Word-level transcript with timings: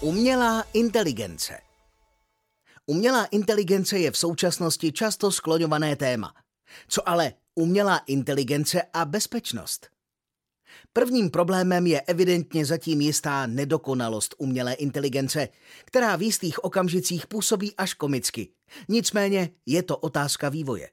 Umělá 0.00 0.64
inteligence 0.72 1.58
Umělá 2.86 3.24
inteligence 3.24 3.98
je 3.98 4.10
v 4.10 4.18
současnosti 4.18 4.92
často 4.92 5.32
skloňované 5.32 5.96
téma. 5.96 6.34
Co 6.88 7.08
ale 7.08 7.32
umělá 7.54 7.98
inteligence 7.98 8.82
a 8.92 9.04
bezpečnost? 9.04 9.86
Prvním 10.92 11.30
problémem 11.30 11.86
je 11.86 12.00
evidentně 12.00 12.66
zatím 12.66 13.00
jistá 13.00 13.46
nedokonalost 13.46 14.34
umělé 14.38 14.72
inteligence, 14.74 15.48
která 15.84 16.16
v 16.16 16.22
jistých 16.22 16.64
okamžicích 16.64 17.26
působí 17.26 17.74
až 17.76 17.94
komicky. 17.94 18.48
Nicméně 18.88 19.50
je 19.66 19.82
to 19.82 19.96
otázka 19.96 20.48
vývoje. 20.48 20.90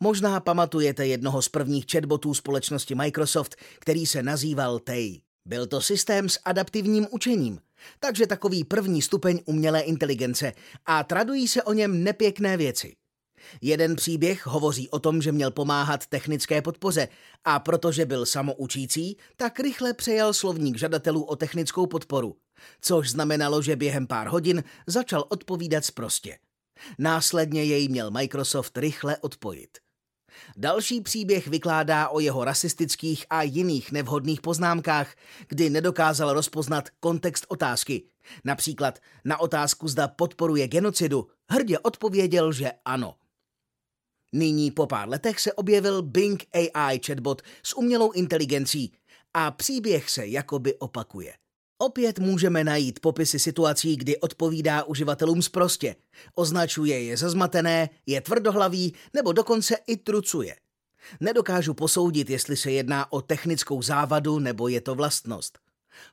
Možná 0.00 0.40
pamatujete 0.40 1.06
jednoho 1.06 1.42
z 1.42 1.48
prvních 1.48 1.86
chatbotů 1.92 2.34
společnosti 2.34 2.94
Microsoft, 2.94 3.56
který 3.78 4.06
se 4.06 4.22
nazýval 4.22 4.78
Tay. 4.78 5.20
Byl 5.44 5.66
to 5.66 5.80
systém 5.80 6.28
s 6.28 6.40
adaptivním 6.44 7.06
učením, 7.10 7.60
takže 8.00 8.26
takový 8.26 8.64
první 8.64 9.02
stupeň 9.02 9.40
umělé 9.44 9.80
inteligence 9.80 10.52
a 10.86 11.04
tradují 11.04 11.48
se 11.48 11.62
o 11.62 11.72
něm 11.72 12.04
nepěkné 12.04 12.56
věci. 12.56 12.96
Jeden 13.60 13.96
příběh 13.96 14.46
hovoří 14.46 14.90
o 14.90 14.98
tom, 14.98 15.22
že 15.22 15.32
měl 15.32 15.50
pomáhat 15.50 16.06
technické 16.06 16.62
podpoře 16.62 17.08
a 17.44 17.58
protože 17.58 18.06
byl 18.06 18.26
samoučící, 18.26 19.16
tak 19.36 19.60
rychle 19.60 19.94
přejal 19.94 20.32
slovník 20.32 20.78
žadatelů 20.78 21.22
o 21.22 21.36
technickou 21.36 21.86
podporu, 21.86 22.36
což 22.80 23.10
znamenalo, 23.10 23.62
že 23.62 23.76
během 23.76 24.06
pár 24.06 24.28
hodin 24.28 24.64
začal 24.86 25.24
odpovídat 25.28 25.84
sprostě. 25.84 26.38
Následně 26.98 27.64
jej 27.64 27.88
měl 27.88 28.10
Microsoft 28.10 28.78
rychle 28.78 29.16
odpojit. 29.16 29.78
Další 30.56 31.00
příběh 31.00 31.46
vykládá 31.46 32.08
o 32.08 32.20
jeho 32.20 32.44
rasistických 32.44 33.26
a 33.30 33.42
jiných 33.42 33.92
nevhodných 33.92 34.40
poznámkách, 34.40 35.14
kdy 35.48 35.70
nedokázal 35.70 36.32
rozpoznat 36.32 36.88
kontext 37.00 37.44
otázky. 37.48 38.02
Například 38.44 38.98
na 39.24 39.40
otázku, 39.40 39.88
zda 39.88 40.08
podporuje 40.08 40.68
genocidu, 40.68 41.28
hrdě 41.50 41.78
odpověděl, 41.78 42.52
že 42.52 42.72
ano. 42.84 43.14
Nyní 44.32 44.70
po 44.70 44.86
pár 44.86 45.08
letech 45.08 45.40
se 45.40 45.52
objevil 45.52 46.02
Bing 46.02 46.44
AI 46.52 47.00
chatbot 47.06 47.42
s 47.62 47.76
umělou 47.76 48.12
inteligencí 48.12 48.92
a 49.34 49.50
příběh 49.50 50.10
se 50.10 50.26
jakoby 50.26 50.74
opakuje. 50.74 51.34
Opět 51.82 52.18
můžeme 52.18 52.64
najít 52.64 53.00
popisy 53.00 53.38
situací, 53.38 53.96
kdy 53.96 54.20
odpovídá 54.20 54.82
uživatelům 54.82 55.42
sprostě. 55.42 55.96
Označuje 56.34 57.02
je 57.02 57.16
za 57.16 57.30
zmatené, 57.30 57.90
je 58.06 58.20
tvrdohlavý 58.20 58.94
nebo 59.14 59.32
dokonce 59.32 59.76
i 59.86 59.96
trucuje. 59.96 60.56
Nedokážu 61.20 61.74
posoudit, 61.74 62.30
jestli 62.30 62.56
se 62.56 62.70
jedná 62.70 63.12
o 63.12 63.22
technickou 63.22 63.82
závadu 63.82 64.38
nebo 64.38 64.68
je 64.68 64.80
to 64.80 64.94
vlastnost. 64.94 65.58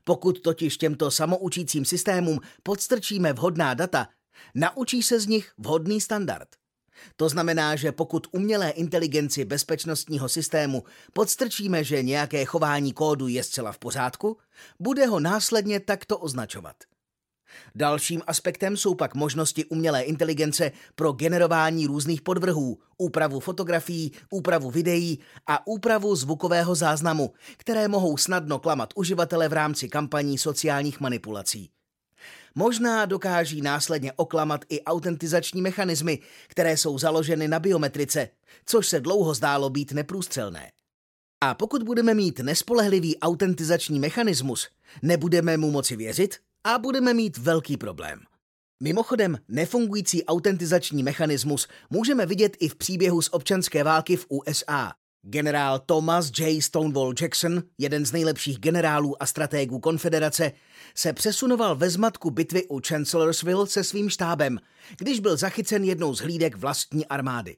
Pokud 0.03 0.41
totiž 0.41 0.77
těmto 0.77 1.11
samoučícím 1.11 1.85
systémům 1.85 2.39
podstrčíme 2.63 3.33
vhodná 3.33 3.73
data, 3.73 4.07
naučí 4.55 5.03
se 5.03 5.19
z 5.19 5.27
nich 5.27 5.51
vhodný 5.57 6.01
standard. 6.01 6.47
To 7.15 7.29
znamená, 7.29 7.75
že 7.75 7.91
pokud 7.91 8.27
umělé 8.31 8.69
inteligenci 8.69 9.45
bezpečnostního 9.45 10.29
systému 10.29 10.83
podstrčíme, 11.13 11.83
že 11.83 12.03
nějaké 12.03 12.45
chování 12.45 12.93
kódu 12.93 13.27
je 13.27 13.43
zcela 13.43 13.71
v 13.71 13.77
pořádku, 13.77 14.37
bude 14.79 15.05
ho 15.05 15.19
následně 15.19 15.79
takto 15.79 16.17
označovat. 16.17 16.75
Dalším 17.75 18.21
aspektem 18.27 18.77
jsou 18.77 18.95
pak 18.95 19.15
možnosti 19.15 19.65
umělé 19.65 20.01
inteligence 20.01 20.71
pro 20.95 21.11
generování 21.11 21.87
různých 21.87 22.21
podvrhů, 22.21 22.79
úpravu 22.97 23.39
fotografií, 23.39 24.11
úpravu 24.29 24.71
videí 24.71 25.19
a 25.47 25.67
úpravu 25.67 26.15
zvukového 26.15 26.75
záznamu, 26.75 27.33
které 27.57 27.87
mohou 27.87 28.17
snadno 28.17 28.59
klamat 28.59 28.93
uživatele 28.95 29.49
v 29.49 29.53
rámci 29.53 29.89
kampaní 29.89 30.37
sociálních 30.37 30.99
manipulací. 30.99 31.69
Možná 32.55 33.05
dokáží 33.05 33.61
následně 33.61 34.13
oklamat 34.13 34.65
i 34.69 34.83
autentizační 34.83 35.61
mechanismy, 35.61 36.19
které 36.47 36.77
jsou 36.77 36.97
založeny 36.97 37.47
na 37.47 37.59
biometrice, 37.59 38.29
což 38.65 38.87
se 38.87 38.99
dlouho 38.99 39.33
zdálo 39.33 39.69
být 39.69 39.91
neprůstřelné. 39.91 40.71
A 41.41 41.53
pokud 41.53 41.83
budeme 41.83 42.13
mít 42.13 42.39
nespolehlivý 42.39 43.19
autentizační 43.19 43.99
mechanismus, 43.99 44.67
nebudeme 45.01 45.57
mu 45.57 45.71
moci 45.71 45.95
věřit 45.95 46.35
a 46.63 46.79
budeme 46.79 47.13
mít 47.13 47.37
velký 47.37 47.77
problém. 47.77 48.19
Mimochodem, 48.83 49.37
nefungující 49.47 50.25
autentizační 50.25 51.03
mechanismus 51.03 51.67
můžeme 51.89 52.25
vidět 52.25 52.57
i 52.59 52.69
v 52.69 52.75
příběhu 52.75 53.21
z 53.21 53.29
občanské 53.31 53.83
války 53.83 54.15
v 54.15 54.25
USA. 54.29 54.93
Generál 55.29 55.79
Thomas 55.79 56.31
J. 56.39 56.61
Stonewall 56.61 57.13
Jackson, 57.21 57.63
jeden 57.77 58.05
z 58.05 58.11
nejlepších 58.11 58.59
generálů 58.59 59.23
a 59.23 59.25
stratégů 59.25 59.79
konfederace, 59.79 60.51
se 60.95 61.13
přesunoval 61.13 61.75
ve 61.75 61.89
zmatku 61.89 62.31
bitvy 62.31 62.67
u 62.67 62.79
Chancellorsville 62.87 63.67
se 63.67 63.83
svým 63.83 64.09
štábem, 64.09 64.59
když 64.97 65.19
byl 65.19 65.37
zachycen 65.37 65.83
jednou 65.83 66.15
z 66.15 66.19
hlídek 66.19 66.57
vlastní 66.57 67.05
armády. 67.05 67.57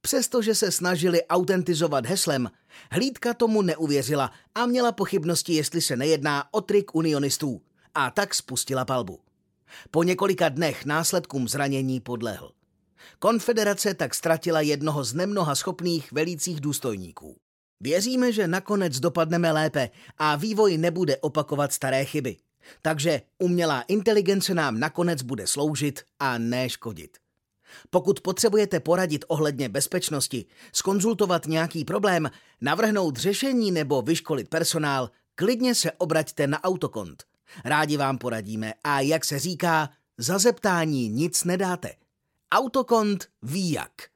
Přestože 0.00 0.54
se 0.54 0.72
snažili 0.72 1.26
autentizovat 1.26 2.06
heslem, 2.06 2.50
hlídka 2.90 3.34
tomu 3.34 3.62
neuvěřila 3.62 4.30
a 4.54 4.66
měla 4.66 4.92
pochybnosti, 4.92 5.52
jestli 5.52 5.80
se 5.80 5.96
nejedná 5.96 6.44
o 6.50 6.60
trik 6.60 6.94
unionistů, 6.94 7.62
a 7.94 8.10
tak 8.10 8.34
spustila 8.34 8.84
palbu. 8.84 9.20
Po 9.90 10.02
několika 10.02 10.48
dnech 10.48 10.84
následkům 10.84 11.48
zranění 11.48 12.00
podlehl. 12.00 12.52
Konfederace 13.18 13.94
tak 13.94 14.14
ztratila 14.14 14.60
jednoho 14.60 15.04
z 15.04 15.14
nemnoha 15.14 15.54
schopných 15.54 16.12
velících 16.12 16.60
důstojníků. 16.60 17.36
Věříme, 17.80 18.32
že 18.32 18.48
nakonec 18.48 19.00
dopadneme 19.00 19.52
lépe 19.52 19.90
a 20.18 20.36
vývoj 20.36 20.78
nebude 20.78 21.16
opakovat 21.16 21.72
staré 21.72 22.04
chyby. 22.04 22.36
Takže 22.82 23.22
umělá 23.38 23.82
inteligence 23.82 24.54
nám 24.54 24.80
nakonec 24.80 25.22
bude 25.22 25.46
sloužit 25.46 26.00
a 26.20 26.38
ne 26.38 26.68
škodit. 26.68 27.18
Pokud 27.90 28.20
potřebujete 28.20 28.80
poradit 28.80 29.24
ohledně 29.28 29.68
bezpečnosti, 29.68 30.44
skonzultovat 30.72 31.46
nějaký 31.46 31.84
problém, 31.84 32.30
navrhnout 32.60 33.16
řešení 33.16 33.70
nebo 33.70 34.02
vyškolit 34.02 34.48
personál, 34.48 35.10
klidně 35.34 35.74
se 35.74 35.92
obraťte 35.92 36.46
na 36.46 36.64
autokont. 36.64 37.24
Rádi 37.64 37.96
vám 37.96 38.18
poradíme 38.18 38.74
a 38.84 39.00
jak 39.00 39.24
se 39.24 39.38
říká, 39.38 39.90
za 40.18 40.38
zeptání 40.38 41.08
nic 41.08 41.44
nedáte. 41.44 42.01
Autokont 42.52 43.28
ví 43.42 43.70
jak. 43.72 44.11